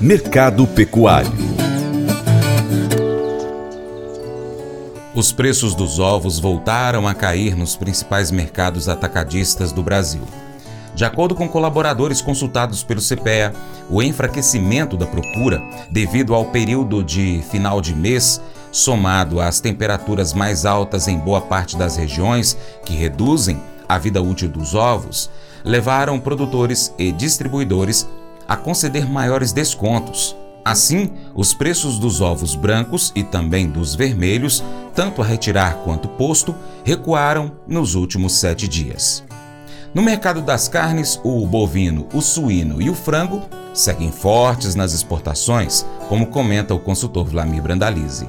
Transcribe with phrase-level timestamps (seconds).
[0.00, 1.30] Mercado Pecuário
[5.14, 10.22] Os preços dos ovos voltaram a cair nos principais mercados atacadistas do Brasil.
[10.94, 13.52] De acordo com colaboradores consultados pelo CPEA,
[13.90, 18.40] o enfraquecimento da procura, devido ao período de final de mês,
[18.72, 24.48] somado às temperaturas mais altas em boa parte das regiões, que reduzem a vida útil
[24.48, 25.28] dos ovos,
[25.64, 28.08] levaram produtores e distribuidores
[28.50, 30.36] a conceder maiores descontos.
[30.64, 34.60] Assim, os preços dos ovos brancos e também dos vermelhos,
[34.92, 36.52] tanto a retirar quanto posto,
[36.82, 39.22] recuaram nos últimos sete dias.
[39.94, 43.40] No mercado das carnes, o bovino, o suíno e o frango
[43.72, 48.28] seguem fortes nas exportações, como comenta o consultor Vlamir Brandalize.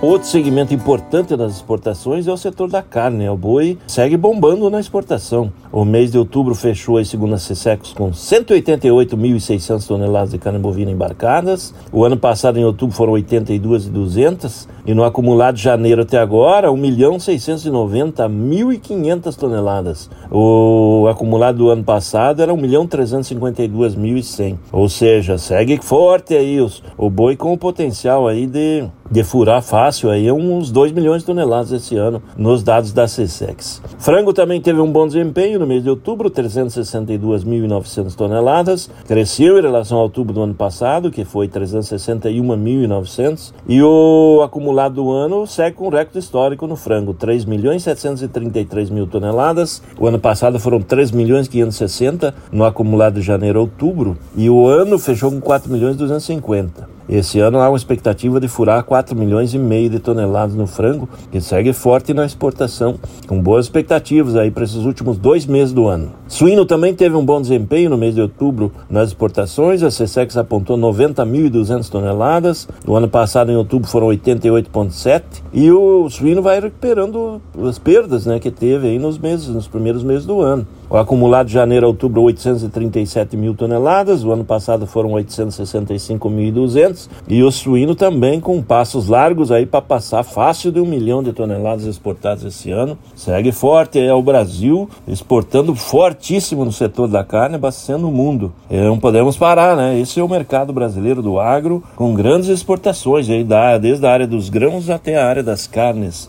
[0.00, 3.24] Outro segmento importante das exportações é o setor da carne.
[3.24, 3.30] Né?
[3.30, 5.52] O boi segue bombando na exportação.
[5.70, 11.74] O mês de outubro fechou, segundo a CSECOS, com 188.600 toneladas de carne bovina embarcadas.
[11.92, 14.66] O ano passado, em outubro, foram 82.200.
[14.86, 20.08] E no acumulado de janeiro até agora, 1.690.500 toneladas.
[20.30, 24.56] O acumulado do ano passado era 1.352.100.
[24.72, 29.62] Ou seja, segue forte aí os, o boi com o potencial aí de de furar
[29.62, 33.82] fácil aí uns 2 milhões de toneladas esse ano nos dados da CSEX.
[33.98, 39.98] Frango também teve um bom desempenho no mês de outubro, 362.900 toneladas, cresceu em relação
[39.98, 45.86] ao outubro do ano passado, que foi 361.900, e o acumulado do ano segue com
[45.86, 49.82] um recorde histórico no frango, 3 milhões 733 mil toneladas.
[49.98, 54.66] O ano passado foram 3 milhões 560 no acumulado de janeiro a outubro, e o
[54.66, 56.97] ano fechou com 4 milhões 250.
[57.08, 61.08] Esse ano há uma expectativa de furar 4 milhões e meio de toneladas no frango,
[61.32, 65.88] que segue forte na exportação, com boas expectativas aí para esses últimos dois meses do
[65.88, 66.12] ano.
[66.26, 70.76] Suíno também teve um bom desempenho no mês de outubro nas exportações, a CSEX apontou
[70.76, 77.78] 90.200 toneladas, no ano passado em outubro foram 88,7 e o suíno vai recuperando as
[77.78, 80.66] perdas né, que teve aí nos meses, nos primeiros meses do ano.
[80.90, 84.24] O acumulado de janeiro a outubro, 837 mil toneladas.
[84.24, 86.97] O ano passado foram 865.200.
[87.28, 91.32] E o suíno também com passos largos aí para passar fácil de um milhão de
[91.32, 92.98] toneladas exportadas esse ano.
[93.14, 98.52] Segue forte é o Brasil exportando fortíssimo no setor da carne, abastecendo o mundo.
[98.70, 99.98] E não podemos parar, né?
[99.98, 103.46] Esse é o mercado brasileiro do agro com grandes exportações aí,
[103.80, 106.28] desde a área dos grãos até a área das carnes.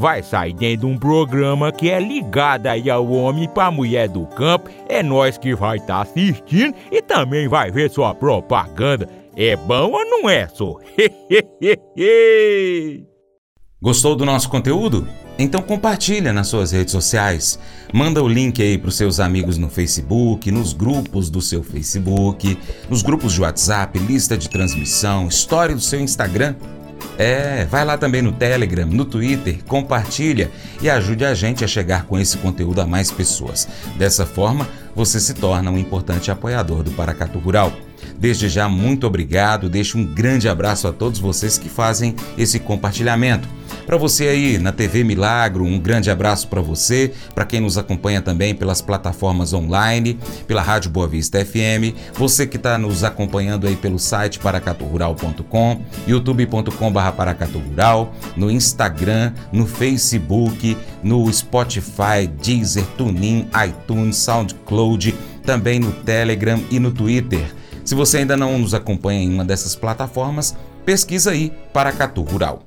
[0.00, 4.26] vai sair dentro de um programa que é ligado aí ao homem para mulher do
[4.26, 4.70] campo.
[4.88, 9.06] É nós que vai estar tá assistindo e também vai ver sua propaganda.
[9.36, 10.76] É bom ou não é, só?
[13.82, 15.06] Gostou do nosso conteúdo?
[15.38, 17.58] Então compartilha nas suas redes sociais.
[17.92, 22.58] Manda o link aí para os seus amigos no Facebook, nos grupos do seu Facebook,
[22.88, 26.54] nos grupos de WhatsApp, lista de transmissão, história do seu Instagram.
[27.18, 30.50] É, vai lá também no Telegram, no Twitter, compartilha
[30.80, 33.68] e ajude a gente a chegar com esse conteúdo a mais pessoas.
[33.96, 37.72] Dessa forma, você se torna um importante apoiador do Paracatu Rural.
[38.18, 39.68] Desde já, muito obrigado.
[39.68, 43.48] Deixo um grande abraço a todos vocês que fazem esse compartilhamento.
[43.86, 48.20] Para você aí na TV Milagro, um grande abraço para você, para quem nos acompanha
[48.22, 53.74] também pelas plataformas online, pela Rádio Boa Vista FM, você que está nos acompanhando aí
[53.74, 65.14] pelo site paracaturural.com, youtube.com.br paracaturural, no Instagram, no Facebook, no Spotify, Deezer, TuneIn, iTunes, SoundCloud,
[65.44, 67.44] também no Telegram e no Twitter.
[67.90, 70.54] Se você ainda não nos acompanha em uma dessas plataformas,
[70.84, 72.62] pesquisa aí Paracatu Rural.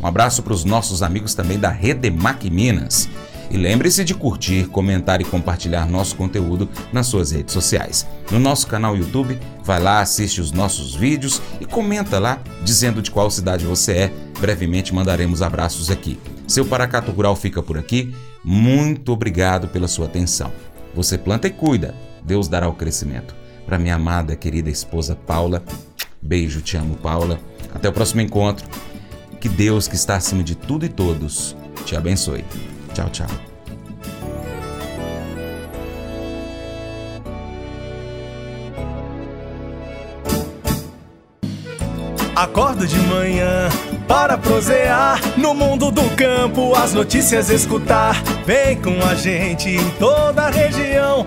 [0.00, 3.08] Um abraço para os nossos amigos também da Redemac Minas.
[3.50, 8.06] E lembre-se de curtir, comentar e compartilhar nosso conteúdo nas suas redes sociais.
[8.30, 13.10] No nosso canal YouTube, vai lá, assiste os nossos vídeos e comenta lá dizendo de
[13.10, 14.12] qual cidade você é.
[14.38, 16.20] Brevemente mandaremos abraços aqui.
[16.46, 18.14] Seu Paracato Rural fica por aqui.
[18.44, 20.52] Muito obrigado pela sua atenção.
[20.94, 23.47] Você planta e cuida, Deus dará o crescimento.
[23.68, 25.62] Para minha amada, querida esposa Paula,
[26.22, 27.38] beijo, te amo, Paula.
[27.74, 28.66] Até o próximo encontro.
[29.38, 31.54] Que Deus, que está acima de tudo e todos,
[31.84, 32.46] te abençoe.
[32.94, 33.26] Tchau, tchau.
[42.34, 43.68] Acordo de manhã
[44.06, 48.14] para prosear no mundo do campo, as notícias escutar.
[48.46, 51.26] Vem com a gente em toda a região